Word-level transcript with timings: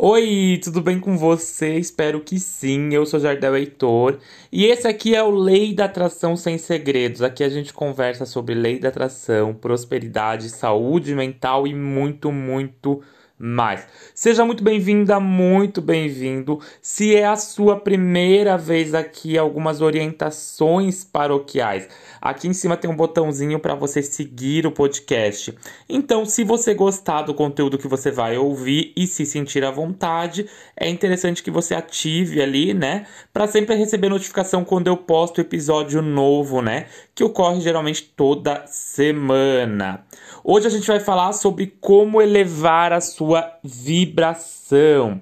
Oi, 0.00 0.60
tudo 0.62 0.80
bem 0.80 1.00
com 1.00 1.18
você? 1.18 1.74
Espero 1.76 2.20
que 2.20 2.38
sim. 2.38 2.94
Eu 2.94 3.04
sou 3.04 3.18
Jardel 3.18 3.56
Heitor 3.56 4.20
e 4.52 4.64
esse 4.64 4.86
aqui 4.86 5.12
é 5.12 5.24
o 5.24 5.30
Lei 5.30 5.74
da 5.74 5.86
Atração 5.86 6.36
Sem 6.36 6.56
Segredos. 6.56 7.20
Aqui 7.20 7.42
a 7.42 7.48
gente 7.48 7.72
conversa 7.72 8.24
sobre 8.24 8.54
lei 8.54 8.78
da 8.78 8.90
atração, 8.90 9.52
prosperidade, 9.52 10.50
saúde 10.50 11.16
mental 11.16 11.66
e 11.66 11.74
muito, 11.74 12.30
muito 12.30 13.02
mais. 13.36 13.86
Seja 14.14 14.44
muito 14.44 14.62
bem-vinda, 14.62 15.18
muito 15.18 15.80
bem-vindo. 15.80 16.60
Se 16.80 17.16
é 17.16 17.26
a 17.26 17.36
sua 17.36 17.78
primeira 17.78 18.56
vez 18.56 18.94
aqui, 18.94 19.36
algumas 19.36 19.80
orientações 19.80 21.02
paroquiais. 21.02 21.88
Aqui 22.20 22.48
em 22.48 22.52
cima 22.52 22.76
tem 22.76 22.90
um 22.90 22.96
botãozinho 22.96 23.58
para 23.58 23.74
você 23.74 24.02
seguir 24.02 24.66
o 24.66 24.72
podcast. 24.72 25.56
Então, 25.88 26.24
se 26.24 26.44
você 26.44 26.74
gostar 26.74 27.22
do 27.22 27.34
conteúdo 27.34 27.78
que 27.78 27.88
você 27.88 28.10
vai 28.10 28.36
ouvir 28.36 28.92
e 28.96 29.06
se 29.06 29.24
sentir 29.24 29.64
à 29.64 29.70
vontade, 29.70 30.46
é 30.76 30.88
interessante 30.88 31.42
que 31.42 31.50
você 31.50 31.74
ative 31.74 32.42
ali, 32.42 32.74
né, 32.74 33.06
para 33.32 33.46
sempre 33.46 33.76
receber 33.76 34.08
notificação 34.08 34.64
quando 34.64 34.88
eu 34.88 34.96
posto 34.96 35.40
episódio 35.40 36.02
novo, 36.02 36.60
né, 36.60 36.86
que 37.14 37.24
ocorre 37.24 37.60
geralmente 37.60 38.02
toda 38.02 38.64
semana. 38.66 40.04
Hoje 40.42 40.66
a 40.66 40.70
gente 40.70 40.86
vai 40.86 41.00
falar 41.00 41.32
sobre 41.32 41.66
como 41.80 42.22
elevar 42.22 42.92
a 42.92 43.00
sua 43.00 43.58
vibração. 43.62 45.20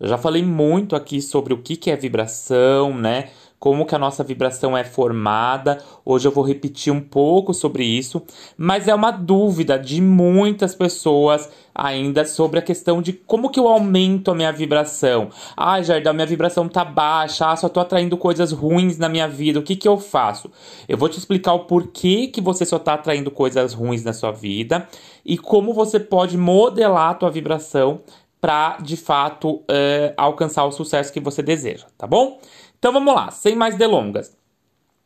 Eu 0.00 0.06
já 0.06 0.16
falei 0.16 0.44
muito 0.44 0.94
aqui 0.94 1.20
sobre 1.20 1.52
o 1.52 1.58
que 1.58 1.90
é 1.90 1.96
vibração, 1.96 2.96
né? 2.96 3.30
Como 3.58 3.84
que 3.84 3.94
a 3.94 3.98
nossa 3.98 4.22
vibração 4.22 4.76
é 4.76 4.84
formada. 4.84 5.82
Hoje 6.04 6.26
eu 6.28 6.32
vou 6.32 6.44
repetir 6.44 6.92
um 6.92 7.00
pouco 7.00 7.52
sobre 7.52 7.84
isso, 7.84 8.22
mas 8.56 8.86
é 8.86 8.94
uma 8.94 9.10
dúvida 9.10 9.78
de 9.78 10.00
muitas 10.00 10.74
pessoas 10.74 11.50
ainda 11.74 12.24
sobre 12.24 12.58
a 12.58 12.62
questão 12.62 13.00
de 13.00 13.12
como 13.12 13.50
que 13.50 13.60
eu 13.60 13.68
aumento 13.68 14.30
a 14.30 14.34
minha 14.34 14.52
vibração. 14.52 15.30
Ah, 15.56 15.80
Jardel, 15.80 16.14
minha 16.14 16.26
vibração 16.26 16.68
tá 16.68 16.84
baixa, 16.84 17.50
ah, 17.50 17.56
só 17.56 17.68
tô 17.68 17.78
atraindo 17.78 18.16
coisas 18.16 18.50
ruins 18.50 18.98
na 18.98 19.08
minha 19.08 19.28
vida. 19.28 19.60
O 19.60 19.62
que 19.62 19.76
que 19.76 19.86
eu 19.86 19.98
faço? 19.98 20.50
Eu 20.88 20.98
vou 20.98 21.08
te 21.08 21.18
explicar 21.18 21.52
o 21.52 21.66
porquê 21.66 22.26
que 22.26 22.40
você 22.40 22.64
só 22.64 22.78
tá 22.78 22.94
atraindo 22.94 23.30
coisas 23.30 23.74
ruins 23.74 24.02
na 24.02 24.12
sua 24.12 24.32
vida 24.32 24.88
e 25.24 25.36
como 25.38 25.72
você 25.72 26.00
pode 26.00 26.36
modelar 26.36 27.10
a 27.10 27.14
tua 27.14 27.30
vibração 27.30 28.00
para 28.40 28.78
de 28.78 28.96
fato 28.96 29.62
é, 29.68 30.14
alcançar 30.16 30.64
o 30.64 30.72
sucesso 30.72 31.12
que 31.12 31.20
você 31.20 31.42
deseja, 31.42 31.86
tá 31.96 32.06
bom? 32.06 32.40
Então 32.78 32.92
vamos 32.92 33.14
lá, 33.14 33.30
sem 33.30 33.56
mais 33.56 33.76
delongas. 33.76 34.36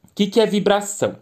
O 0.04 0.14
que, 0.14 0.26
que 0.26 0.40
é 0.40 0.46
vibração? 0.46 1.16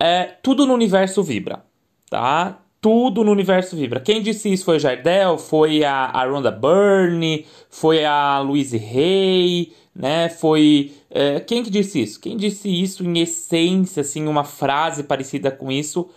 É, 0.00 0.24
tudo 0.42 0.66
no 0.66 0.72
universo 0.72 1.22
vibra, 1.22 1.64
tá? 2.08 2.58
Tudo 2.80 3.24
no 3.24 3.32
universo 3.32 3.76
vibra. 3.76 4.00
Quem 4.00 4.22
disse 4.22 4.50
isso 4.52 4.64
foi 4.64 4.76
o 4.76 4.80
Jardel, 4.80 5.36
foi 5.36 5.84
a, 5.84 6.04
a 6.04 6.24
Rhonda 6.24 6.50
Byrne, 6.50 7.44
foi 7.68 8.04
a 8.04 8.38
Louise 8.38 8.76
Hay, 8.76 9.72
né? 9.94 10.28
Foi 10.28 10.92
é, 11.10 11.40
quem 11.40 11.62
que 11.62 11.70
disse 11.70 12.00
isso? 12.00 12.20
Quem 12.20 12.36
disse 12.36 12.68
isso 12.68 13.04
em 13.04 13.18
essência, 13.18 14.00
assim, 14.00 14.26
uma 14.26 14.44
frase 14.44 15.02
parecida 15.02 15.50
com 15.50 15.70
isso 15.72 16.08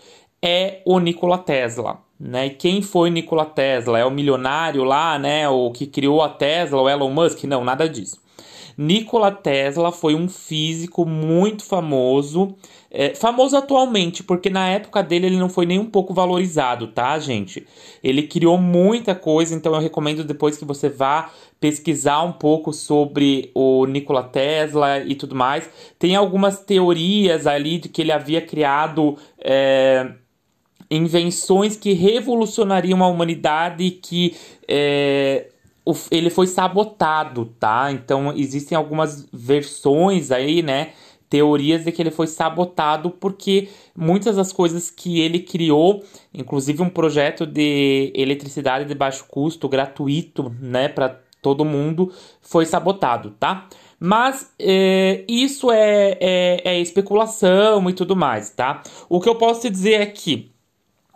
é 0.41 0.81
o 0.85 0.99
Nikola 0.99 1.39
Tesla. 1.39 1.99
Né? 2.21 2.49
Quem 2.49 2.83
foi 2.83 3.09
Nikola 3.09 3.45
Tesla? 3.45 3.97
É 3.97 4.05
o 4.05 4.11
milionário 4.11 4.83
lá, 4.83 5.17
né? 5.17 5.49
O 5.49 5.71
que 5.71 5.87
criou 5.87 6.21
a 6.21 6.29
Tesla, 6.29 6.79
o 6.79 6.87
Elon 6.87 7.09
Musk? 7.09 7.43
Não, 7.45 7.63
nada 7.63 7.89
disso. 7.89 8.21
Nikola 8.77 9.31
Tesla 9.31 9.91
foi 9.91 10.13
um 10.13 10.29
físico 10.29 11.03
muito 11.03 11.65
famoso, 11.65 12.55
é, 12.91 13.13
famoso 13.15 13.57
atualmente, 13.57 14.23
porque 14.23 14.49
na 14.49 14.69
época 14.69 15.01
dele 15.01 15.25
ele 15.27 15.37
não 15.37 15.49
foi 15.49 15.65
nem 15.65 15.79
um 15.79 15.85
pouco 15.85 16.13
valorizado, 16.13 16.87
tá, 16.87 17.17
gente? 17.17 17.65
Ele 18.03 18.23
criou 18.23 18.57
muita 18.57 19.15
coisa, 19.15 19.55
então 19.55 19.73
eu 19.73 19.81
recomendo 19.81 20.23
depois 20.23 20.57
que 20.57 20.65
você 20.65 20.89
vá 20.89 21.31
pesquisar 21.59 22.21
um 22.21 22.31
pouco 22.31 22.71
sobre 22.71 23.51
o 23.55 23.85
Nikola 23.87 24.23
Tesla 24.23 24.99
e 24.99 25.15
tudo 25.15 25.35
mais. 25.35 25.67
Tem 25.97 26.15
algumas 26.15 26.59
teorias 26.59 27.47
ali 27.47 27.79
de 27.79 27.89
que 27.89 28.01
ele 28.01 28.11
havia 28.11 28.41
criado. 28.41 29.17
É, 29.43 30.11
invenções 30.91 31.77
que 31.77 31.93
revolucionariam 31.93 33.01
a 33.01 33.07
humanidade 33.07 33.85
e 33.85 33.91
que 33.91 34.35
é, 34.67 35.47
ele 36.11 36.29
foi 36.29 36.47
sabotado, 36.47 37.45
tá? 37.57 37.91
Então 37.91 38.33
existem 38.35 38.77
algumas 38.77 39.27
versões 39.31 40.31
aí, 40.31 40.61
né? 40.61 40.91
Teorias 41.29 41.85
de 41.85 41.93
que 41.93 42.01
ele 42.01 42.11
foi 42.11 42.27
sabotado 42.27 43.09
porque 43.09 43.69
muitas 43.95 44.35
das 44.35 44.51
coisas 44.51 44.89
que 44.89 45.21
ele 45.21 45.39
criou, 45.39 46.03
inclusive 46.33 46.81
um 46.81 46.89
projeto 46.89 47.45
de 47.45 48.11
eletricidade 48.13 48.83
de 48.83 48.93
baixo 48.93 49.25
custo, 49.29 49.69
gratuito, 49.69 50.53
né, 50.59 50.89
para 50.89 51.21
todo 51.41 51.63
mundo, 51.63 52.11
foi 52.41 52.65
sabotado, 52.65 53.31
tá? 53.39 53.67
Mas 53.97 54.51
é, 54.59 55.23
isso 55.27 55.71
é, 55.71 56.17
é, 56.19 56.61
é 56.65 56.79
especulação 56.81 57.89
e 57.89 57.93
tudo 57.93 58.13
mais, 58.15 58.49
tá? 58.49 58.83
O 59.07 59.21
que 59.21 59.29
eu 59.29 59.35
posso 59.35 59.61
te 59.61 59.69
dizer 59.69 60.01
é 60.01 60.05
que 60.05 60.51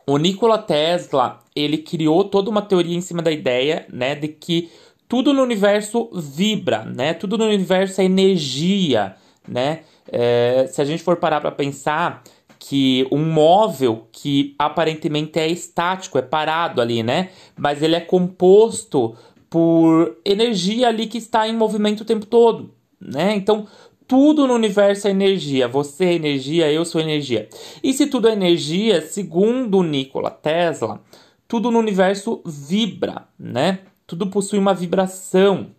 o 0.08 0.18
Nikola 0.18 0.58
Tesla, 0.58 1.40
ele 1.56 1.78
criou 1.80 2.24
toda 2.24 2.50
uma 2.50 2.62
teoria 2.62 2.96
em 2.96 3.02
cima 3.02 3.22
da 3.22 3.32
ideia, 3.32 3.86
né, 3.92 4.16
de 4.16 4.28
que 4.28 4.70
tudo 5.08 5.34
no 5.34 5.42
universo 5.42 6.10
vibra, 6.14 6.84
né? 6.84 7.14
Tudo 7.14 7.38
no 7.38 7.46
universo 7.46 8.02
é 8.02 8.06
energia, 8.06 9.16
né? 9.48 9.82
É, 10.12 10.68
se 10.68 10.82
a 10.82 10.86
gente 10.86 11.04
for 11.04 11.18
parar 11.18 11.42
para 11.42 11.52
pensar 11.52 12.24
que 12.58 13.08
um 13.12 13.24
móvel 13.24 14.08
que 14.12 14.56
aparentemente 14.58 15.40
é 15.40 15.48
estático, 15.48 16.18
é 16.18 16.22
parado 16.22 16.82
ali, 16.82 17.04
né? 17.04 17.30
Mas 17.56 17.84
ele 17.84 17.96
é 17.96 18.00
composto 18.00 19.16
por 19.50 20.18
energia 20.26 20.88
ali 20.88 21.08
que 21.08 21.20
está 21.20 21.48
em 21.48 21.56
movimento 21.56 22.02
o 22.02 22.06
tempo 22.06 22.26
todo, 22.26 22.74
né? 23.00 23.36
Então, 23.36 23.68
tudo 24.08 24.48
no 24.48 24.54
universo 24.54 25.08
é 25.08 25.12
energia. 25.12 25.68
Você 25.68 26.06
é 26.06 26.14
energia, 26.14 26.72
eu 26.72 26.86
sou 26.86 27.02
energia. 27.02 27.50
E 27.84 27.94
se 27.94 28.08
tudo 28.08 28.28
é 28.28 28.34
energia, 28.34 29.02
segundo 29.02 29.82
Nikola 29.84 30.30
Tesla, 30.30 31.02
tudo 31.48 31.72
no 31.72 31.80
universo 31.80 32.42
vibra, 32.46 33.28
né? 33.40 33.80
Tudo 34.08 34.28
possui 34.28 34.60
uma 34.60 34.74
vibração. 34.74 35.72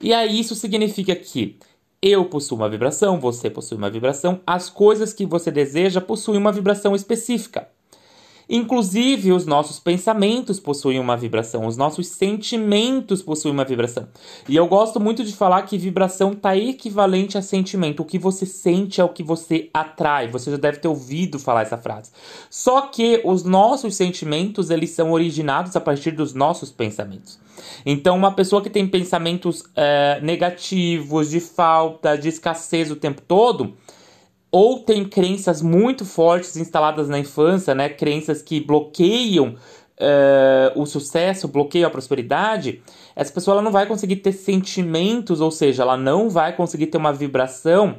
E 0.00 0.12
aí 0.12 0.38
isso 0.38 0.54
significa 0.54 1.16
que 1.16 1.58
eu 2.02 2.26
possuo 2.26 2.58
uma 2.58 2.68
vibração, 2.68 3.18
você 3.18 3.48
possui 3.48 3.76
uma 3.78 3.90
vibração, 3.90 4.40
as 4.46 4.68
coisas 4.68 5.12
que 5.12 5.24
você 5.24 5.50
deseja 5.50 6.00
possuem 6.00 6.38
uma 6.38 6.52
vibração 6.52 6.94
específica. 6.94 7.68
Inclusive, 8.48 9.32
os 9.32 9.44
nossos 9.44 9.80
pensamentos 9.80 10.60
possuem 10.60 11.00
uma 11.00 11.16
vibração, 11.16 11.66
os 11.66 11.76
nossos 11.76 12.06
sentimentos 12.06 13.20
possuem 13.20 13.52
uma 13.52 13.64
vibração. 13.64 14.06
E 14.48 14.54
eu 14.54 14.68
gosto 14.68 15.00
muito 15.00 15.24
de 15.24 15.34
falar 15.34 15.62
que 15.62 15.76
vibração 15.76 16.32
está 16.32 16.56
equivalente 16.56 17.36
a 17.36 17.42
sentimento. 17.42 18.00
O 18.00 18.04
que 18.04 18.18
você 18.18 18.46
sente 18.46 19.00
é 19.00 19.04
o 19.04 19.08
que 19.08 19.22
você 19.22 19.68
atrai. 19.74 20.28
Você 20.28 20.52
já 20.52 20.56
deve 20.56 20.78
ter 20.78 20.86
ouvido 20.86 21.40
falar 21.40 21.62
essa 21.62 21.76
frase. 21.76 22.12
Só 22.48 22.82
que 22.82 23.20
os 23.24 23.42
nossos 23.42 23.96
sentimentos, 23.96 24.70
eles 24.70 24.90
são 24.90 25.10
originados 25.10 25.74
a 25.74 25.80
partir 25.80 26.12
dos 26.12 26.32
nossos 26.32 26.70
pensamentos. 26.70 27.40
Então, 27.84 28.16
uma 28.16 28.32
pessoa 28.32 28.62
que 28.62 28.70
tem 28.70 28.86
pensamentos 28.86 29.64
é, 29.74 30.20
negativos, 30.22 31.30
de 31.30 31.40
falta, 31.40 32.16
de 32.16 32.28
escassez 32.28 32.90
o 32.90 32.96
tempo 32.96 33.22
todo, 33.26 33.74
ou 34.58 34.78
tem 34.80 35.04
crenças 35.04 35.60
muito 35.60 36.02
fortes 36.06 36.56
instaladas 36.56 37.10
na 37.10 37.18
infância, 37.18 37.74
né? 37.74 37.90
Crenças 37.90 38.40
que 38.40 38.58
bloqueiam 38.58 39.48
uh, 39.50 40.80
o 40.80 40.86
sucesso, 40.86 41.46
bloqueiam 41.46 41.86
a 41.86 41.90
prosperidade. 41.90 42.82
Essa 43.14 43.30
pessoa 43.30 43.56
ela 43.56 43.62
não 43.62 43.70
vai 43.70 43.84
conseguir 43.84 44.16
ter 44.16 44.32
sentimentos, 44.32 45.42
ou 45.42 45.50
seja, 45.50 45.82
ela 45.82 45.98
não 45.98 46.30
vai 46.30 46.56
conseguir 46.56 46.86
ter 46.86 46.96
uma 46.96 47.12
vibração 47.12 47.98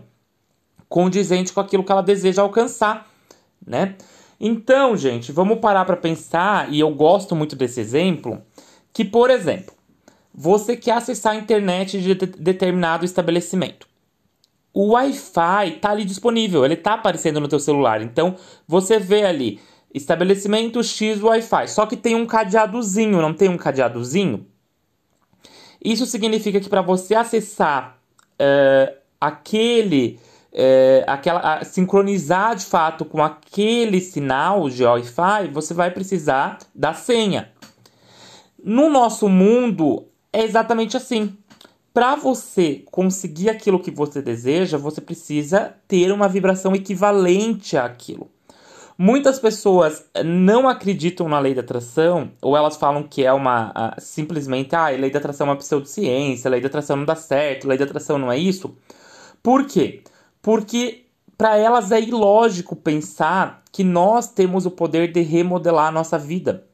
condizente 0.89 1.53
com 1.53 1.59
aquilo 1.59 1.83
que 1.83 1.91
ela 1.91 2.01
deseja 2.01 2.41
alcançar, 2.41 3.07
né? 3.63 3.93
Então, 4.39 4.97
gente, 4.97 5.31
vamos 5.31 5.59
parar 5.59 5.85
para 5.85 5.95
pensar, 5.95 6.73
e 6.73 6.79
eu 6.79 6.89
gosto 6.89 7.35
muito 7.35 7.55
desse 7.55 7.79
exemplo, 7.79 8.41
que, 8.91 9.05
por 9.05 9.29
exemplo, 9.29 9.75
você 10.33 10.75
quer 10.75 10.93
acessar 10.93 11.33
a 11.33 11.35
internet 11.35 12.01
de 12.01 12.15
determinado 12.15 13.05
estabelecimento 13.05 13.87
o 14.77 14.89
Wi-Fi 14.89 15.77
está 15.77 15.89
ali 15.89 16.05
disponível, 16.05 16.63
ele 16.63 16.75
está 16.75 16.93
aparecendo 16.93 17.39
no 17.39 17.47
teu 17.47 17.59
celular. 17.59 17.99
Então 18.03 18.35
você 18.67 18.99
vê 18.99 19.23
ali 19.23 19.59
estabelecimento 19.91 20.83
X 20.83 21.19
Wi-Fi, 21.19 21.67
só 21.67 21.87
que 21.87 21.97
tem 21.97 22.13
um 22.13 22.27
cadeadozinho, 22.27 23.19
não 23.19 23.33
tem 23.33 23.49
um 23.49 23.57
cadeadozinho? 23.57 24.45
Isso 25.83 26.05
significa 26.05 26.59
que 26.59 26.69
para 26.69 26.83
você 26.83 27.15
acessar 27.15 27.97
uh, 28.33 28.95
aquele, 29.19 30.19
uh, 30.53 31.05
aquela, 31.07 31.59
uh, 31.59 31.65
sincronizar 31.65 32.55
de 32.55 32.65
fato 32.65 33.03
com 33.03 33.23
aquele 33.23 33.99
sinal 33.99 34.69
de 34.69 34.83
Wi-Fi, 34.83 35.47
você 35.51 35.73
vai 35.73 35.89
precisar 35.89 36.59
da 36.75 36.93
senha. 36.93 37.51
No 38.63 38.91
nosso 38.91 39.27
mundo 39.27 40.05
é 40.31 40.43
exatamente 40.43 40.95
assim 40.95 41.35
para 41.97 42.15
você 42.15 42.83
conseguir 42.91 43.49
aquilo 43.49 43.79
que 43.79 43.89
você 43.89 44.21
deseja, 44.21 44.77
você 44.77 45.01
precisa 45.01 45.73
ter 45.87 46.11
uma 46.11 46.27
vibração 46.27 46.75
equivalente 46.75 47.75
àquilo. 47.75 48.29
Muitas 48.95 49.39
pessoas 49.39 50.05
não 50.23 50.69
acreditam 50.69 51.27
na 51.27 51.39
lei 51.39 51.55
da 51.55 51.61
atração, 51.61 52.29
ou 52.39 52.55
elas 52.55 52.77
falam 52.77 53.01
que 53.01 53.25
é 53.25 53.33
uma. 53.33 53.95
Simplesmente, 53.97 54.75
ah, 54.75 54.85
a 54.85 54.89
lei 54.89 55.09
da 55.09 55.17
atração 55.17 55.47
é 55.47 55.49
uma 55.49 55.55
pseudociência, 55.55 56.47
a 56.47 56.51
lei 56.51 56.61
da 56.61 56.67
atração 56.67 56.97
não 56.97 57.03
dá 57.03 57.15
certo, 57.15 57.65
a 57.65 57.69
lei 57.69 57.79
da 57.79 57.85
atração 57.85 58.19
não 58.19 58.31
é 58.31 58.37
isso. 58.37 58.77
Por 59.41 59.65
quê? 59.65 60.03
Porque 60.39 61.05
para 61.35 61.57
elas 61.57 61.91
é 61.91 61.99
ilógico 61.99 62.75
pensar 62.75 63.63
que 63.71 63.83
nós 63.83 64.27
temos 64.27 64.67
o 64.67 64.71
poder 64.71 65.11
de 65.11 65.21
remodelar 65.21 65.87
a 65.87 65.91
nossa 65.91 66.19
vida. 66.19 66.66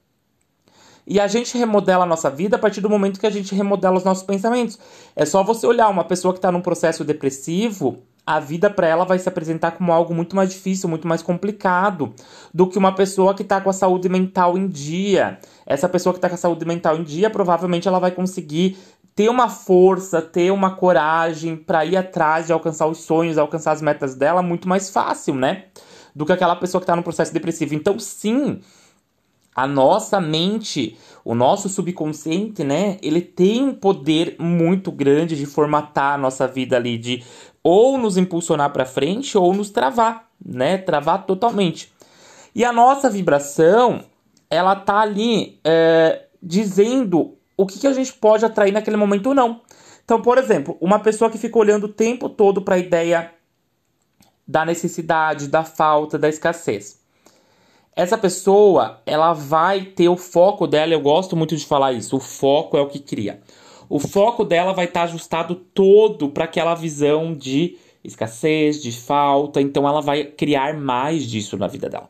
E 1.05 1.19
a 1.19 1.27
gente 1.27 1.57
remodela 1.57 2.03
a 2.03 2.07
nossa 2.07 2.29
vida 2.29 2.55
a 2.55 2.59
partir 2.59 2.81
do 2.81 2.89
momento 2.89 3.19
que 3.19 3.27
a 3.27 3.29
gente 3.29 3.53
remodela 3.53 3.97
os 3.97 4.03
nossos 4.03 4.23
pensamentos. 4.23 4.79
É 5.15 5.25
só 5.25 5.43
você 5.43 5.67
olhar 5.67 5.89
uma 5.89 6.03
pessoa 6.03 6.33
que 6.33 6.37
está 6.37 6.51
num 6.51 6.61
processo 6.61 7.03
depressivo, 7.03 8.03
a 8.25 8.39
vida 8.39 8.69
para 8.69 8.87
ela 8.87 9.03
vai 9.03 9.19
se 9.19 9.27
apresentar 9.27 9.71
como 9.71 9.91
algo 9.91 10.13
muito 10.13 10.35
mais 10.35 10.49
difícil, 10.49 10.87
muito 10.87 11.07
mais 11.07 11.21
complicado 11.21 12.13
do 12.53 12.67
que 12.67 12.77
uma 12.77 12.93
pessoa 12.93 13.33
que 13.33 13.41
está 13.41 13.59
com 13.59 13.69
a 13.69 13.73
saúde 13.73 14.07
mental 14.07 14.57
em 14.57 14.67
dia. 14.67 15.37
Essa 15.65 15.89
pessoa 15.89 16.13
que 16.13 16.19
está 16.19 16.29
com 16.29 16.35
a 16.35 16.37
saúde 16.37 16.65
mental 16.65 16.95
em 16.95 17.03
dia, 17.03 17.29
provavelmente 17.29 17.87
ela 17.87 17.99
vai 17.99 18.11
conseguir 18.11 18.77
ter 19.13 19.29
uma 19.29 19.49
força, 19.49 20.21
ter 20.21 20.51
uma 20.51 20.71
coragem 20.75 21.55
para 21.55 21.85
ir 21.85 21.97
atrás 21.97 22.47
de 22.47 22.53
alcançar 22.53 22.87
os 22.87 22.99
sonhos, 22.99 23.37
alcançar 23.37 23.73
as 23.73 23.81
metas 23.81 24.15
dela 24.15 24.41
muito 24.41 24.67
mais 24.67 24.89
fácil, 24.89 25.35
né? 25.35 25.65
Do 26.15 26.25
que 26.25 26.31
aquela 26.31 26.55
pessoa 26.55 26.79
que 26.79 26.85
está 26.85 26.95
no 26.95 27.03
processo 27.03 27.33
depressivo. 27.33 27.75
Então, 27.75 27.99
sim, 27.99 28.61
a 29.55 29.67
nossa 29.67 30.19
mente, 30.19 30.97
o 31.23 31.35
nosso 31.35 31.69
subconsciente, 31.69 32.63
né? 32.63 32.97
Ele 33.01 33.21
tem 33.21 33.63
um 33.63 33.73
poder 33.73 34.35
muito 34.39 34.91
grande 34.91 35.35
de 35.35 35.45
formatar 35.45 36.15
a 36.15 36.17
nossa 36.17 36.47
vida 36.47 36.75
ali, 36.75 36.97
de 36.97 37.23
ou 37.63 37.97
nos 37.97 38.17
impulsionar 38.17 38.71
para 38.71 38.85
frente 38.85 39.37
ou 39.37 39.53
nos 39.53 39.69
travar, 39.69 40.29
né? 40.43 40.77
Travar 40.77 41.25
totalmente. 41.25 41.91
E 42.55 42.63
a 42.63 42.73
nossa 42.73 43.09
vibração, 43.09 44.03
ela 44.49 44.75
tá 44.75 44.99
ali 44.99 45.59
é, 45.63 46.25
dizendo 46.41 47.37
o 47.55 47.65
que, 47.65 47.79
que 47.79 47.87
a 47.87 47.93
gente 47.93 48.13
pode 48.13 48.45
atrair 48.45 48.71
naquele 48.71 48.97
momento 48.97 49.27
ou 49.27 49.35
não. 49.35 49.61
Então, 50.03 50.21
por 50.21 50.37
exemplo, 50.37 50.77
uma 50.81 50.99
pessoa 50.99 51.31
que 51.31 51.37
fica 51.37 51.57
olhando 51.57 51.85
o 51.85 51.93
tempo 51.93 52.27
todo 52.27 52.61
para 52.61 52.75
a 52.75 52.79
ideia 52.79 53.31
da 54.45 54.65
necessidade, 54.65 55.47
da 55.47 55.63
falta, 55.63 56.19
da 56.19 56.27
escassez. 56.27 57.02
Essa 57.95 58.17
pessoa, 58.17 59.01
ela 59.05 59.33
vai 59.33 59.81
ter 59.81 60.09
o 60.09 60.17
foco 60.17 60.65
dela, 60.65 60.93
eu 60.93 61.01
gosto 61.01 61.35
muito 61.35 61.55
de 61.55 61.65
falar 61.65 61.93
isso, 61.93 62.17
o 62.17 62.19
foco 62.19 62.75
é 62.75 62.81
o 62.81 62.87
que 62.87 62.99
cria. 62.99 63.39
O 63.87 63.99
foco 63.99 64.43
dela 64.43 64.73
vai 64.73 64.85
estar 64.85 65.01
tá 65.01 65.05
ajustado 65.05 65.55
todo 65.55 66.29
para 66.29 66.45
aquela 66.45 66.73
visão 66.73 67.33
de 67.33 67.77
escassez, 68.03 68.81
de 68.81 68.91
falta, 68.91 69.61
então 69.61 69.87
ela 69.87 70.01
vai 70.01 70.23
criar 70.23 70.73
mais 70.73 71.23
disso 71.29 71.57
na 71.57 71.67
vida 71.67 71.87
dela. 71.87 72.09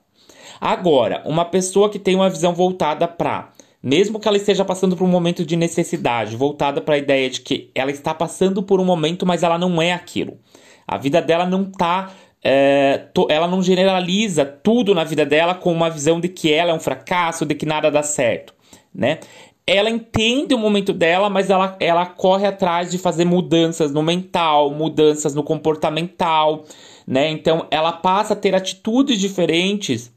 Agora, 0.62 1.22
uma 1.26 1.44
pessoa 1.44 1.90
que 1.90 2.00
tem 2.00 2.16
uma 2.16 2.30
visão 2.30 2.54
voltada 2.54 3.08
para 3.08 3.52
mesmo 3.84 4.18
que 4.18 4.30
ela 4.30 4.38
esteja 4.38 4.64
passando 4.64 4.96
por 4.96 5.04
um 5.04 5.12
momento 5.12 5.46
de 5.46 5.58
necessidade, 5.58 6.38
voltada 6.38 6.80
para 6.80 6.96
a 6.96 6.98
ideia 6.98 7.30
de 7.30 7.42
que 7.42 7.70
ela 7.76 7.92
está 7.92 8.14
passando 8.14 8.64
por 8.64 8.80
um 8.80 8.86
momento, 8.86 9.26
mas 9.26 9.44
ela 9.44 9.58
não 9.58 9.82
é 9.82 9.92
aquilo. 9.92 10.40
A 10.88 10.98
vida 10.98 11.22
dela 11.22 11.46
não 11.46 11.64
está 11.64 12.10
é, 12.44 13.08
ela 13.30 13.48
não 13.48 13.64
generaliza 13.64 14.46
tudo 14.46 14.94
na 14.94 15.04
vida 15.04 15.26
dela 15.26 15.56
com 15.56 15.72
uma 15.72 15.90
visão 15.90 16.20
de 16.20 16.28
que 16.28 16.52
ela 16.52 16.72
é 16.72 16.74
um 16.74 16.80
fracasso, 16.80 17.46
de 17.46 17.56
que 17.56 17.66
nada 17.66 17.90
dá 17.90 18.04
certo, 18.04 18.54
né? 18.94 19.20
Ela 19.66 19.90
entende 19.90 20.54
o 20.54 20.58
momento 20.58 20.92
dela, 20.92 21.30
mas 21.30 21.50
ela, 21.50 21.78
ela 21.80 22.06
corre 22.06 22.46
atrás 22.46 22.92
de 22.92 22.98
fazer 22.98 23.24
mudanças 23.24 23.94
no 23.94 24.04
mental, 24.04 24.72
mudanças 24.72 25.34
no 25.34 25.42
comportamental, 25.42 26.66
né? 27.08 27.30
Então 27.30 27.66
ela 27.72 27.94
passa 27.94 28.34
a 28.34 28.36
ter 28.36 28.54
atitudes 28.54 29.18
diferentes 29.18 30.12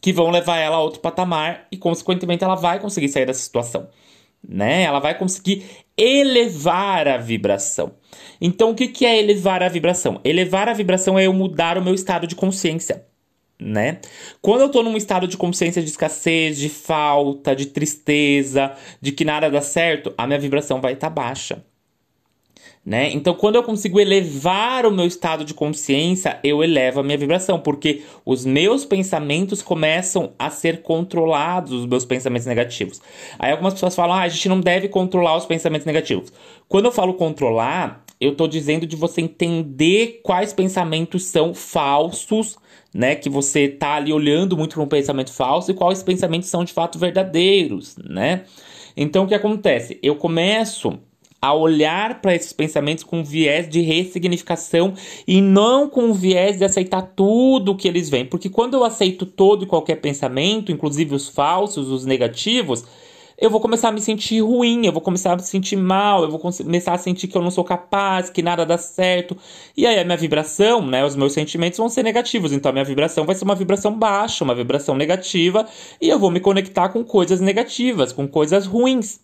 que 0.00 0.12
vão 0.12 0.30
levar 0.30 0.56
ela 0.56 0.76
a 0.76 0.80
outro 0.80 1.00
patamar 1.00 1.66
e, 1.70 1.76
consequentemente, 1.76 2.44
ela 2.44 2.54
vai 2.54 2.78
conseguir 2.78 3.08
sair 3.08 3.26
dessa 3.26 3.40
situação. 3.40 3.88
Né? 4.46 4.82
Ela 4.82 5.00
vai 5.00 5.16
conseguir 5.16 5.64
elevar 5.96 7.08
a 7.08 7.16
vibração. 7.16 7.92
Então, 8.40 8.70
o 8.70 8.74
que, 8.74 8.88
que 8.88 9.04
é 9.04 9.18
elevar 9.18 9.62
a 9.62 9.68
vibração? 9.68 10.20
Elevar 10.24 10.68
a 10.68 10.72
vibração 10.72 11.18
é 11.18 11.26
eu 11.26 11.32
mudar 11.32 11.76
o 11.76 11.84
meu 11.84 11.94
estado 11.94 12.26
de 12.26 12.36
consciência. 12.36 13.06
Né? 13.60 14.00
Quando 14.40 14.60
eu 14.60 14.68
tô 14.68 14.84
num 14.84 14.96
estado 14.96 15.26
de 15.26 15.36
consciência 15.36 15.82
de 15.82 15.88
escassez, 15.88 16.56
de 16.56 16.68
falta, 16.68 17.56
de 17.56 17.66
tristeza, 17.66 18.72
de 19.00 19.10
que 19.10 19.24
nada 19.24 19.50
dá 19.50 19.60
certo, 19.60 20.14
a 20.16 20.26
minha 20.26 20.38
vibração 20.38 20.80
vai 20.80 20.92
estar 20.92 21.08
tá 21.08 21.14
baixa. 21.14 21.64
Né? 22.88 23.10
Então, 23.12 23.34
quando 23.34 23.56
eu 23.56 23.62
consigo 23.62 24.00
elevar 24.00 24.86
o 24.86 24.90
meu 24.90 25.04
estado 25.04 25.44
de 25.44 25.52
consciência, 25.52 26.40
eu 26.42 26.64
elevo 26.64 27.00
a 27.00 27.02
minha 27.02 27.18
vibração, 27.18 27.60
porque 27.60 28.02
os 28.24 28.46
meus 28.46 28.86
pensamentos 28.86 29.60
começam 29.60 30.32
a 30.38 30.48
ser 30.48 30.80
controlados, 30.80 31.70
os 31.70 31.84
meus 31.84 32.06
pensamentos 32.06 32.46
negativos. 32.46 32.98
Aí 33.38 33.50
algumas 33.50 33.74
pessoas 33.74 33.94
falam: 33.94 34.16
ah, 34.16 34.22
a 34.22 34.28
gente 34.28 34.48
não 34.48 34.58
deve 34.58 34.88
controlar 34.88 35.36
os 35.36 35.44
pensamentos 35.44 35.84
negativos. 35.84 36.32
Quando 36.66 36.86
eu 36.86 36.90
falo 36.90 37.12
controlar, 37.12 38.02
eu 38.18 38.32
estou 38.32 38.48
dizendo 38.48 38.86
de 38.86 38.96
você 38.96 39.20
entender 39.20 40.22
quais 40.22 40.54
pensamentos 40.54 41.26
são 41.26 41.52
falsos, 41.52 42.56
né? 42.94 43.14
Que 43.14 43.28
você 43.28 43.68
tá 43.68 43.96
ali 43.96 44.14
olhando 44.14 44.56
muito 44.56 44.76
para 44.76 44.82
um 44.82 44.88
pensamento 44.88 45.30
falso 45.30 45.70
e 45.70 45.74
quais 45.74 46.02
pensamentos 46.02 46.48
são 46.48 46.64
de 46.64 46.72
fato 46.72 46.98
verdadeiros, 46.98 47.98
né? 47.98 48.44
Então, 48.96 49.24
o 49.24 49.28
que 49.28 49.34
acontece? 49.34 49.98
Eu 50.02 50.16
começo 50.16 50.98
a 51.40 51.54
olhar 51.54 52.20
para 52.20 52.34
esses 52.34 52.52
pensamentos 52.52 53.04
com 53.04 53.22
viés 53.22 53.68
de 53.68 53.80
ressignificação 53.80 54.94
e 55.26 55.40
não 55.40 55.88
com 55.88 56.12
viés 56.12 56.58
de 56.58 56.64
aceitar 56.64 57.02
tudo 57.14 57.76
que 57.76 57.86
eles 57.86 58.08
vêm. 58.08 58.24
Porque 58.24 58.48
quando 58.48 58.74
eu 58.74 58.84
aceito 58.84 59.24
todo 59.24 59.64
e 59.64 59.66
qualquer 59.66 59.96
pensamento, 59.96 60.72
inclusive 60.72 61.14
os 61.14 61.28
falsos, 61.28 61.88
os 61.88 62.04
negativos, 62.04 62.84
eu 63.40 63.48
vou 63.48 63.60
começar 63.60 63.90
a 63.90 63.92
me 63.92 64.00
sentir 64.00 64.40
ruim, 64.40 64.84
eu 64.84 64.92
vou 64.92 65.00
começar 65.00 65.32
a 65.32 65.36
me 65.36 65.42
sentir 65.42 65.76
mal, 65.76 66.24
eu 66.24 66.30
vou 66.30 66.40
começar 66.40 66.92
a 66.92 66.98
sentir 66.98 67.28
que 67.28 67.36
eu 67.36 67.42
não 67.42 67.52
sou 67.52 67.62
capaz, 67.62 68.28
que 68.28 68.42
nada 68.42 68.66
dá 68.66 68.76
certo. 68.76 69.36
E 69.76 69.86
aí 69.86 69.96
a 69.96 70.04
minha 70.04 70.16
vibração, 70.16 70.84
né, 70.84 71.04
os 71.04 71.14
meus 71.14 71.34
sentimentos 71.34 71.78
vão 71.78 71.88
ser 71.88 72.02
negativos. 72.02 72.52
Então 72.52 72.70
a 72.70 72.72
minha 72.72 72.84
vibração 72.84 73.24
vai 73.24 73.36
ser 73.36 73.44
uma 73.44 73.54
vibração 73.54 73.96
baixa, 73.96 74.42
uma 74.42 74.56
vibração 74.56 74.96
negativa, 74.96 75.64
e 76.00 76.08
eu 76.08 76.18
vou 76.18 76.32
me 76.32 76.40
conectar 76.40 76.88
com 76.88 77.04
coisas 77.04 77.40
negativas, 77.40 78.12
com 78.12 78.26
coisas 78.26 78.66
ruins, 78.66 79.20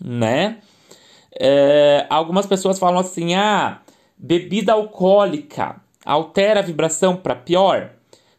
né? 0.00 0.58
É, 1.38 2.06
algumas 2.10 2.46
pessoas 2.46 2.78
falam 2.78 2.98
assim: 2.98 3.34
ah, 3.34 3.80
bebida 4.16 4.72
alcoólica 4.72 5.80
altera 6.04 6.60
a 6.60 6.62
vibração 6.62 7.16
para 7.16 7.34
pior. 7.34 7.90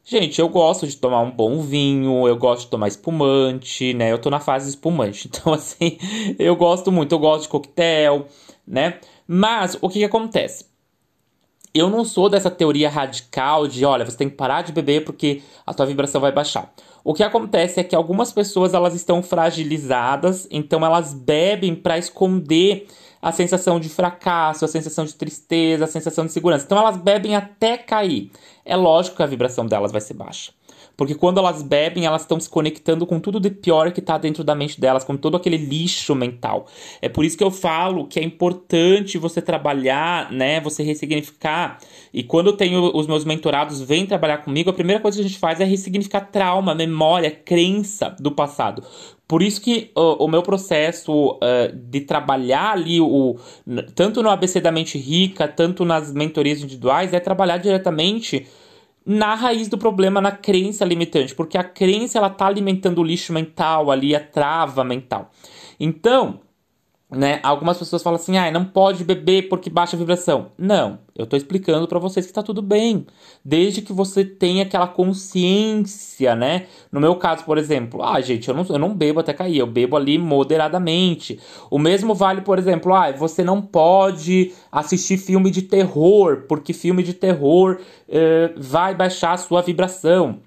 Gente, 0.04 0.40
eu 0.40 0.50
gosto 0.50 0.88
de 0.88 0.98
tomar 0.98 1.22
um 1.22 1.30
bom 1.30 1.62
vinho, 1.62 2.28
eu 2.28 2.36
gosto 2.36 2.64
de 2.64 2.72
tomar 2.72 2.88
espumante, 2.88 3.94
né? 3.94 4.12
Eu 4.12 4.18
tô 4.18 4.30
na 4.32 4.40
fase 4.40 4.70
espumante, 4.70 5.28
então 5.32 5.54
assim, 5.54 5.98
eu 6.40 6.56
gosto 6.56 6.92
muito, 6.92 7.12
eu 7.14 7.20
gosto 7.20 7.44
de 7.44 7.50
coquetel, 7.50 8.26
né? 8.68 9.00
Mas 9.28 9.78
o 9.80 9.88
que, 9.88 10.00
que 10.00 10.06
acontece? 10.06 10.66
Eu 11.74 11.90
não 11.90 12.04
sou 12.04 12.30
dessa 12.30 12.50
teoria 12.50 12.90
radical 12.90 13.68
de, 13.68 13.86
olha, 13.86 14.04
você 14.04 14.18
tem 14.18 14.30
que 14.30 14.36
parar 14.36 14.64
de 14.64 14.72
beber 14.72 15.06
porque 15.06 15.42
a 15.66 15.74
tua 15.74 15.86
vibração 15.86 16.20
vai 16.20 16.32
baixar. 16.32 16.74
O 17.04 17.14
que 17.14 17.24
acontece 17.24 17.80
é 17.80 17.84
que 17.84 17.96
algumas 17.96 18.32
pessoas 18.32 18.74
elas 18.74 18.94
estão 18.94 19.22
fragilizadas, 19.22 20.48
então 20.52 20.86
elas 20.86 21.14
bebem 21.14 21.76
para 21.76 21.98
esconder 21.98 22.88
a 23.22 23.32
sensação 23.32 23.80
de 23.80 23.90
fracasso, 23.90 24.66
a 24.66 24.68
sensação 24.68 25.06
de 25.06 25.14
tristeza, 25.14 25.84
a 25.84 25.88
sensação 25.88 26.26
de 26.26 26.32
segurança. 26.32 26.66
Então 26.66 26.78
elas 26.78 26.98
bebem 26.98 27.36
até 27.36 27.78
cair. 27.78 28.32
É 28.66 28.76
lógico 28.76 29.18
que 29.18 29.24
a 29.24 29.28
vibração 29.28 29.66
delas 29.66 29.92
vai 29.92 30.02
ser 30.02 30.14
baixa. 30.14 30.52
Porque 31.00 31.16
quando 31.16 31.38
elas 31.38 31.64
bebem, 31.64 32.06
elas 32.06 32.24
estão 32.24 32.38
se 32.38 32.50
conectando 32.50 33.08
com 33.08 33.22
tudo 33.22 33.40
de 33.40 33.50
pior 33.50 33.90
que 33.94 34.02
está 34.02 34.18
dentro 34.18 34.44
da 34.44 34.54
mente 34.54 34.82
delas, 34.82 35.06
com 35.06 35.16
todo 35.16 35.38
aquele 35.38 35.56
lixo 35.56 36.14
mental. 36.14 36.68
É 37.02 37.08
por 37.08 37.24
isso 37.24 37.38
que 37.38 37.44
eu 37.44 37.50
falo 37.50 38.06
que 38.06 38.20
é 38.20 38.24
importante 38.24 39.18
você 39.18 39.42
trabalhar, 39.42 40.30
né? 40.30 40.60
Você 40.60 40.84
ressignificar. 40.84 41.78
E 42.14 42.22
quando 42.22 42.48
eu 42.48 42.58
tenho 42.58 42.92
os 42.94 43.08
meus 43.08 43.24
mentorados 43.24 43.82
vêm 43.82 44.06
trabalhar 44.06 44.40
comigo, 44.40 44.72
a 44.72 44.74
primeira 44.74 45.02
coisa 45.02 45.18
que 45.18 45.24
a 45.24 45.28
gente 45.30 45.40
faz 45.40 45.62
é 45.62 45.64
ressignificar 45.64 46.20
trauma, 46.20 46.76
memória, 46.76 47.32
crença 47.32 48.14
do 48.20 48.32
passado. 48.32 48.84
Por 49.26 49.42
isso 49.42 49.62
que 49.62 49.92
uh, 49.96 50.22
o 50.22 50.28
meu 50.28 50.44
processo 50.44 51.14
uh, 51.36 51.74
de 51.74 52.02
trabalhar 52.02 52.74
ali, 52.74 53.00
o, 53.00 53.38
tanto 53.96 54.22
no 54.22 54.30
ABC 54.30 54.60
da 54.60 54.70
Mente 54.70 54.98
Rica, 54.98 55.48
tanto 55.48 55.86
nas 55.86 56.12
mentorias 56.12 56.58
individuais, 56.58 57.14
é 57.14 57.22
trabalhar 57.22 57.56
diretamente 57.58 58.46
na 59.10 59.34
raiz 59.34 59.68
do 59.68 59.76
problema, 59.76 60.22
na 60.22 60.32
crença 60.32 60.86
limitante, 60.86 61.34
porque 61.34 61.58
a 61.58 61.64
crença 61.64 62.20
ela 62.20 62.30
tá 62.30 62.46
alimentando 62.46 63.02
o 63.02 63.04
lixo 63.04 63.34
mental 63.34 63.90
ali, 63.90 64.16
a 64.16 64.20
trava 64.20 64.84
mental. 64.84 65.32
Então, 65.80 66.42
né? 67.12 67.40
Algumas 67.42 67.78
pessoas 67.78 68.04
falam 68.04 68.20
assim: 68.20 68.38
"Ah, 68.38 68.52
não 68.52 68.66
pode 68.66 69.04
beber 69.04 69.50
porque 69.50 69.70
baixa 69.70 69.96
a 69.96 70.00
vibração". 70.00 70.52
Não, 70.58 71.00
eu 71.16 71.26
tô 71.26 71.36
explicando 71.36 71.88
para 71.88 72.00
vocês 72.00 72.26
que 72.26 72.34
tá 72.34 72.44
tudo 72.44 72.62
bem, 72.62 73.06
desde 73.44 73.82
que 73.82 73.92
você 73.92 74.24
tenha 74.24 74.64
aquela 74.64 74.88
consciência, 74.88 76.36
né? 76.36 76.68
No 76.92 77.00
meu 77.00 77.16
caso, 77.16 77.44
por 77.44 77.58
exemplo, 77.58 78.04
ah, 78.04 78.22
gente, 78.22 78.48
eu 78.48 78.56
não, 78.56 78.66
eu 78.70 78.80
não 78.80 78.96
bebo 78.96 79.20
até 79.20 79.34
cair, 79.34 79.58
eu 79.58 79.68
bebo 79.68 79.98
ali 79.98 80.18
moderadamente. 80.18 81.40
O 81.70 81.80
mesmo 81.80 82.14
vale, 82.14 82.42
por 82.42 82.60
exemplo, 82.60 82.94
ah, 82.94 83.12
você 83.12 83.44
não 83.44 83.62
pode 83.62 84.54
assistir 84.72 85.18
filme 85.18 85.50
de 85.52 85.64
terror, 85.64 86.46
porque 86.48 86.74
filme 86.74 87.04
de 87.04 87.14
terror 87.14 87.80
eh, 88.08 88.54
vai 88.58 88.94
baixar 88.96 89.34
a 89.34 89.38
sua 89.38 89.62
vibração. 89.62 90.40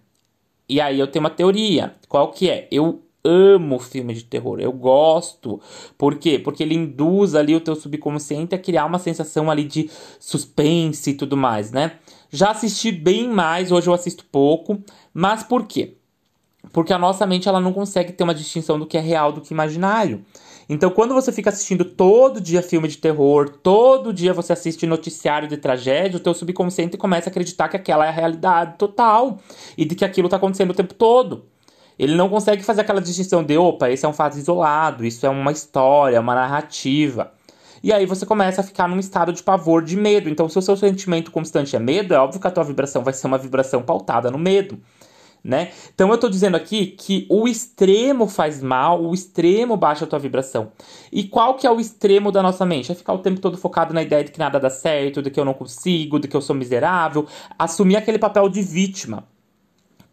E 0.68 0.80
aí 0.80 0.98
eu 0.98 1.06
tenho 1.06 1.22
uma 1.24 1.30
teoria. 1.30 1.94
Qual 2.08 2.30
que 2.30 2.48
é? 2.48 2.68
Eu 2.70 3.02
amo 3.24 3.78
filme 3.78 4.14
de 4.14 4.24
terror, 4.24 4.60
eu 4.60 4.72
gosto. 4.72 5.60
Por 5.96 6.16
quê? 6.16 6.38
Porque 6.38 6.62
ele 6.62 6.74
induz 6.74 7.34
ali 7.34 7.54
o 7.54 7.60
teu 7.60 7.74
subconsciente 7.74 8.54
a 8.54 8.58
criar 8.58 8.84
uma 8.84 8.98
sensação 8.98 9.50
ali 9.50 9.64
de 9.64 9.90
suspense 10.18 11.10
e 11.10 11.14
tudo 11.14 11.36
mais, 11.36 11.70
né? 11.70 11.98
Já 12.30 12.50
assisti 12.50 12.90
bem 12.90 13.28
mais, 13.28 13.70
hoje 13.70 13.88
eu 13.88 13.94
assisto 13.94 14.24
pouco, 14.24 14.82
mas 15.12 15.42
por 15.42 15.66
quê? 15.66 15.96
Porque 16.72 16.92
a 16.92 16.98
nossa 16.98 17.26
mente 17.26 17.48
ela 17.48 17.60
não 17.60 17.72
consegue 17.72 18.12
ter 18.12 18.24
uma 18.24 18.34
distinção 18.34 18.78
do 18.78 18.86
que 18.86 18.96
é 18.96 19.00
real 19.00 19.32
do 19.32 19.40
que 19.40 19.52
imaginário. 19.52 20.24
Então, 20.68 20.90
quando 20.90 21.12
você 21.12 21.32
fica 21.32 21.50
assistindo 21.50 21.84
todo 21.84 22.40
dia 22.40 22.62
filme 22.62 22.88
de 22.88 22.96
terror, 22.96 23.48
todo 23.48 24.12
dia 24.12 24.32
você 24.32 24.52
assiste 24.52 24.86
noticiário 24.86 25.48
de 25.48 25.56
tragédia, 25.56 26.16
o 26.16 26.20
teu 26.20 26.32
subconsciente 26.32 26.96
começa 26.96 27.28
a 27.28 27.30
acreditar 27.30 27.68
que 27.68 27.76
aquela 27.76 28.06
é 28.06 28.08
a 28.08 28.12
realidade 28.12 28.78
total 28.78 29.38
e 29.76 29.84
de 29.84 29.94
que 29.94 30.04
aquilo 30.04 30.28
está 30.28 30.36
acontecendo 30.36 30.70
o 30.70 30.74
tempo 30.74 30.94
todo. 30.94 31.51
Ele 32.02 32.16
não 32.16 32.28
consegue 32.28 32.64
fazer 32.64 32.80
aquela 32.80 33.00
distinção 33.00 33.44
de, 33.44 33.56
opa, 33.56 33.88
esse 33.88 34.04
é 34.04 34.08
um 34.08 34.12
fato 34.12 34.36
isolado, 34.36 35.04
isso 35.04 35.24
é 35.24 35.28
uma 35.28 35.52
história, 35.52 36.20
uma 36.20 36.34
narrativa. 36.34 37.32
E 37.80 37.92
aí 37.92 38.06
você 38.06 38.26
começa 38.26 38.60
a 38.60 38.64
ficar 38.64 38.88
num 38.88 38.98
estado 38.98 39.32
de 39.32 39.40
pavor, 39.40 39.84
de 39.84 39.96
medo. 39.96 40.28
Então, 40.28 40.48
se 40.48 40.58
o 40.58 40.62
seu 40.62 40.76
sentimento 40.76 41.30
constante 41.30 41.76
é 41.76 41.78
medo, 41.78 42.12
é 42.12 42.18
óbvio 42.18 42.40
que 42.40 42.46
a 42.48 42.50
tua 42.50 42.64
vibração 42.64 43.04
vai 43.04 43.14
ser 43.14 43.28
uma 43.28 43.38
vibração 43.38 43.84
pautada 43.84 44.32
no 44.32 44.38
medo. 44.38 44.80
Né? 45.44 45.70
Então 45.94 46.08
eu 46.08 46.16
estou 46.16 46.30
dizendo 46.30 46.56
aqui 46.56 46.86
que 46.86 47.26
o 47.28 47.48
extremo 47.48 48.28
faz 48.28 48.62
mal, 48.62 49.02
o 49.04 49.12
extremo 49.12 49.76
baixa 49.76 50.04
a 50.04 50.08
tua 50.08 50.18
vibração. 50.18 50.70
E 51.10 51.24
qual 51.24 51.54
que 51.54 51.66
é 51.66 51.70
o 51.70 51.80
extremo 51.80 52.30
da 52.32 52.42
nossa 52.42 52.66
mente? 52.66 52.90
É 52.90 52.94
ficar 52.96 53.12
o 53.12 53.18
tempo 53.18 53.40
todo 53.40 53.56
focado 53.56 53.92
na 53.92 54.02
ideia 54.02 54.22
de 54.22 54.30
que 54.30 54.38
nada 54.38 54.58
dá 54.60 54.70
certo, 54.70 55.20
de 55.22 55.30
que 55.30 55.38
eu 55.40 55.44
não 55.44 55.54
consigo, 55.54 56.20
de 56.20 56.26
que 56.28 56.36
eu 56.36 56.40
sou 56.40 56.54
miserável, 56.54 57.26
assumir 57.58 57.96
aquele 57.96 58.18
papel 58.18 58.48
de 58.48 58.62
vítima. 58.62 59.24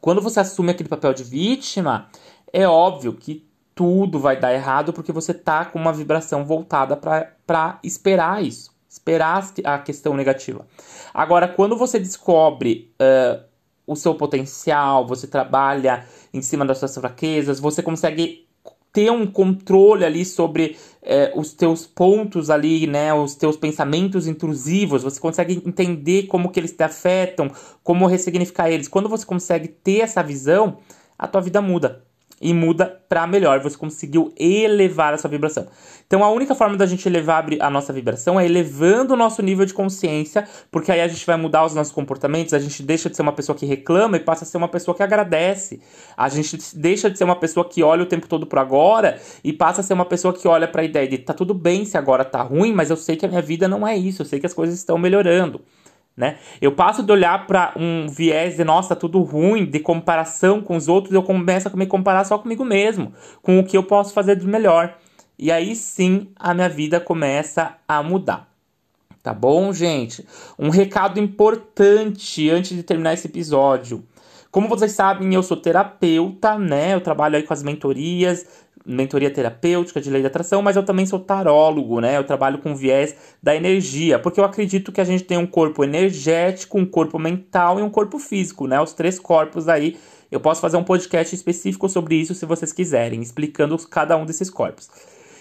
Quando 0.01 0.21
você 0.21 0.39
assume 0.39 0.71
aquele 0.71 0.89
papel 0.89 1.13
de 1.13 1.23
vítima, 1.23 2.09
é 2.51 2.67
óbvio 2.67 3.13
que 3.13 3.47
tudo 3.75 4.19
vai 4.19 4.37
dar 4.37 4.53
errado 4.53 4.91
porque 4.91 5.11
você 5.11 5.33
tá 5.33 5.63
com 5.63 5.79
uma 5.79 5.93
vibração 5.93 6.43
voltada 6.43 6.97
para 6.97 7.79
esperar 7.83 8.43
isso, 8.43 8.71
esperar 8.89 9.49
a 9.63 9.79
questão 9.79 10.15
negativa. 10.15 10.67
Agora, 11.13 11.47
quando 11.47 11.77
você 11.77 11.97
descobre 11.97 12.93
uh, 13.01 13.41
o 13.87 13.95
seu 13.95 14.15
potencial, 14.15 15.07
você 15.07 15.27
trabalha 15.27 16.05
em 16.33 16.41
cima 16.41 16.65
das 16.65 16.77
suas 16.77 16.93
fraquezas, 16.95 17.59
você 17.59 17.81
consegue 17.81 18.48
ter 18.91 19.11
um 19.11 19.27
controle 19.27 20.03
ali 20.03 20.25
sobre 20.25 20.77
é, 21.01 21.31
os 21.35 21.53
teus 21.53 21.85
pontos 21.85 22.49
ali, 22.49 22.87
né, 22.87 23.13
os 23.13 23.35
teus 23.35 23.55
pensamentos 23.55 24.27
intrusivos, 24.27 25.03
você 25.03 25.19
consegue 25.19 25.61
entender 25.65 26.23
como 26.23 26.51
que 26.51 26.59
eles 26.59 26.71
te 26.71 26.83
afetam, 26.83 27.51
como 27.83 28.07
ressignificar 28.07 28.69
eles. 28.69 28.87
Quando 28.87 29.07
você 29.07 29.25
consegue 29.25 29.67
ter 29.67 29.99
essa 30.01 30.23
visão, 30.23 30.77
a 31.17 31.27
tua 31.27 31.41
vida 31.41 31.61
muda 31.61 32.08
e 32.41 32.53
muda 32.53 32.85
para 33.07 33.25
melhor. 33.27 33.59
Você 33.61 33.77
conseguiu 33.77 34.33
elevar 34.37 35.13
a 35.13 35.17
sua 35.17 35.29
vibração. 35.29 35.67
Então 36.09 36.23
a 36.23 36.31
única 36.31 36.55
forma 36.55 36.75
da 36.75 36.87
gente 36.87 37.07
elevar 37.07 37.45
a 37.59 37.69
nossa 37.69 37.93
vibração 37.93 38.39
é 38.39 38.45
elevando 38.45 39.13
o 39.13 39.17
nosso 39.17 39.43
nível 39.43 39.63
de 39.63 39.75
consciência, 39.75 40.47
porque 40.71 40.91
aí 40.91 41.01
a 41.01 41.07
gente 41.07 41.23
vai 41.23 41.37
mudar 41.37 41.63
os 41.63 41.75
nossos 41.75 41.93
comportamentos, 41.93 42.51
a 42.51 42.59
gente 42.59 42.81
deixa 42.81 43.09
de 43.09 43.15
ser 43.15 43.21
uma 43.21 43.31
pessoa 43.31 43.55
que 43.55 43.65
reclama 43.65 44.17
e 44.17 44.19
passa 44.19 44.43
a 44.43 44.47
ser 44.47 44.57
uma 44.57 44.67
pessoa 44.67 44.95
que 44.95 45.03
agradece. 45.03 45.79
A 46.17 46.27
gente 46.27 46.57
deixa 46.75 47.11
de 47.11 47.17
ser 47.17 47.25
uma 47.25 47.35
pessoa 47.35 47.67
que 47.67 47.83
olha 47.83 48.01
o 48.01 48.07
tempo 48.07 48.27
todo 48.27 48.47
pro 48.47 48.59
agora 48.59 49.19
e 49.43 49.53
passa 49.53 49.81
a 49.81 49.83
ser 49.83 49.93
uma 49.93 50.05
pessoa 50.05 50.33
que 50.33 50.47
olha 50.47 50.67
para 50.67 50.81
a 50.81 50.85
ideia 50.85 51.07
de 51.07 51.19
tá 51.19 51.33
tudo 51.33 51.53
bem 51.53 51.85
se 51.85 51.95
agora 51.95 52.25
tá 52.25 52.41
ruim, 52.41 52.73
mas 52.73 52.89
eu 52.89 52.97
sei 52.97 53.15
que 53.15 53.25
a 53.25 53.29
minha 53.29 53.41
vida 53.41 53.67
não 53.67 53.87
é 53.87 53.95
isso, 53.95 54.23
eu 54.23 54.25
sei 54.25 54.39
que 54.39 54.47
as 54.47 54.53
coisas 54.53 54.75
estão 54.75 54.97
melhorando 54.97 55.61
né? 56.19 56.35
Eu 56.61 56.73
passo 56.73 57.01
de 57.01 57.09
olhar 57.13 57.47
para 57.47 57.73
um 57.77 58.05
viés 58.09 58.57
de 58.57 58.63
nossa, 58.65 58.93
tudo 58.93 59.21
ruim, 59.21 59.65
de 59.65 59.79
comparação 59.79 60.61
com 60.61 60.75
os 60.75 60.89
outros, 60.89 61.13
eu 61.13 61.23
começo 61.23 61.69
a 61.69 61.75
me 61.77 61.87
comparar 61.87 62.25
só 62.25 62.37
comigo 62.37 62.65
mesmo, 62.65 63.13
com 63.41 63.57
o 63.57 63.63
que 63.63 63.77
eu 63.77 63.83
posso 63.83 64.13
fazer 64.13 64.35
de 64.35 64.45
melhor. 64.45 64.97
E 65.37 65.49
aí 65.49 65.73
sim 65.77 66.27
a 66.35 66.53
minha 66.53 66.67
vida 66.67 66.99
começa 66.99 67.77
a 67.87 68.03
mudar. 68.03 68.49
Tá 69.23 69.33
bom, 69.33 69.71
gente? 69.71 70.27
Um 70.57 70.69
recado 70.69 71.21
importante 71.21 72.49
antes 72.49 72.75
de 72.75 72.83
terminar 72.83 73.13
esse 73.13 73.27
episódio. 73.27 74.03
Como 74.51 74.67
vocês 74.67 74.91
sabem, 74.91 75.33
eu 75.33 75.43
sou 75.43 75.55
terapeuta, 75.55 76.57
né? 76.57 76.95
Eu 76.95 77.01
trabalho 77.01 77.37
aí 77.37 77.43
com 77.43 77.53
as 77.53 77.63
mentorias, 77.63 78.45
mentoria 78.89 79.29
terapêutica 79.29 80.01
de 80.01 80.09
lei 80.09 80.21
da 80.21 80.27
atração, 80.27 80.61
mas 80.61 80.75
eu 80.75 80.83
também 80.83 81.05
sou 81.05 81.19
tarólogo, 81.19 81.99
né? 81.99 82.17
Eu 82.17 82.23
trabalho 82.23 82.57
com 82.57 82.75
viés 82.75 83.15
da 83.41 83.55
energia, 83.55 84.17
porque 84.17 84.39
eu 84.39 84.43
acredito 84.43 84.91
que 84.91 84.99
a 84.99 85.03
gente 85.03 85.23
tem 85.23 85.37
um 85.37 85.45
corpo 85.45 85.83
energético, 85.83 86.79
um 86.79 86.85
corpo 86.85 87.19
mental 87.19 87.79
e 87.79 87.83
um 87.83 87.89
corpo 87.89 88.17
físico, 88.17 88.67
né? 88.67 88.81
Os 88.81 88.93
três 88.93 89.19
corpos 89.19 89.67
aí. 89.67 89.97
Eu 90.31 90.39
posso 90.39 90.61
fazer 90.61 90.77
um 90.77 90.83
podcast 90.83 91.33
específico 91.33 91.87
sobre 91.87 92.15
isso 92.15 92.35
se 92.35 92.45
vocês 92.45 92.71
quiserem, 92.71 93.21
explicando 93.21 93.77
cada 93.87 94.17
um 94.17 94.25
desses 94.25 94.49
corpos. 94.49 94.89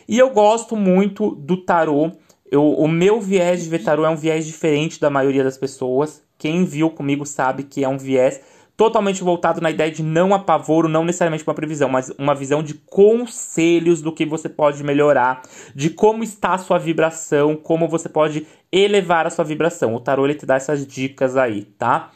E 0.06 0.18
eu 0.18 0.30
gosto 0.30 0.76
muito 0.76 1.34
do 1.34 1.58
tarô. 1.58 2.12
Eu, 2.50 2.72
o 2.72 2.88
meu 2.88 3.20
viés 3.20 3.62
de 3.62 3.68
ver 3.68 3.82
tarô 3.82 4.04
é 4.04 4.08
um 4.08 4.16
viés 4.16 4.46
diferente 4.46 5.00
da 5.00 5.10
maioria 5.10 5.44
das 5.44 5.58
pessoas. 5.58 6.22
Quem 6.38 6.64
viu 6.64 6.88
comigo 6.88 7.26
sabe 7.26 7.64
que 7.64 7.84
é 7.84 7.88
um 7.88 7.98
viés 7.98 8.40
totalmente 8.78 9.24
voltado 9.24 9.60
na 9.60 9.72
ideia 9.72 9.90
de 9.90 10.04
não 10.04 10.32
apavoro, 10.32 10.88
não 10.88 11.04
necessariamente 11.04 11.42
uma 11.44 11.52
previsão, 11.52 11.88
mas 11.88 12.12
uma 12.16 12.32
visão 12.32 12.62
de 12.62 12.74
conselhos 12.74 14.00
do 14.00 14.12
que 14.12 14.24
você 14.24 14.48
pode 14.48 14.84
melhorar, 14.84 15.42
de 15.74 15.90
como 15.90 16.22
está 16.22 16.54
a 16.54 16.58
sua 16.58 16.78
vibração, 16.78 17.56
como 17.56 17.88
você 17.88 18.08
pode 18.08 18.46
elevar 18.70 19.26
a 19.26 19.30
sua 19.30 19.44
vibração. 19.44 19.96
O 19.96 20.00
tarô 20.00 20.24
ele 20.24 20.36
te 20.36 20.46
dá 20.46 20.54
essas 20.54 20.86
dicas 20.86 21.36
aí, 21.36 21.64
tá? 21.76 22.12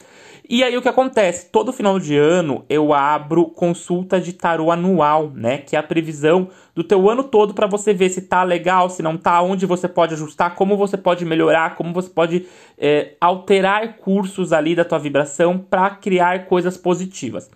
E 0.49 0.63
aí 0.65 0.77
o 0.77 0.83
que 0.83 0.89
acontece? 0.89 1.51
Todo 1.51 1.73
final 1.73 1.99
de 1.99 2.17
ano 2.17 2.65
eu 2.69 2.93
abro 2.93 3.47
consulta 3.47 4.21
de 4.21 4.33
tarô 4.33 4.71
anual, 4.71 5.31
né? 5.35 5.59
Que 5.59 5.77
é 5.77 5.79
a 5.79 5.83
previsão 5.83 6.49
do 6.75 6.83
teu 6.83 7.09
ano 7.09 7.23
todo 7.25 7.55
para 7.55 7.67
você 7.67 7.95
ver 7.95 8.09
se 8.09 8.23
tá 8.23 8.43
legal, 8.43 8.91
se 8.91 9.03
não 9.03 9.17
tá, 9.17 9.41
onde 9.41 9.67
você 9.67 9.89
pode 9.89 10.15
ajustar, 10.15 10.55
como 10.55 10.77
você 10.77 10.97
pode 10.97 11.25
melhorar, 11.25 11.77
como 11.77 11.93
você 11.93 12.11
pode 12.11 12.47
é, 12.77 13.15
alterar 13.21 13.99
cursos 13.99 14.53
ali 14.53 14.75
da 14.75 14.85
tua 14.85 14.99
vibração 14.99 15.59
para 15.59 15.91
criar 15.91 16.47
coisas 16.47 16.77
positivas. 16.77 17.49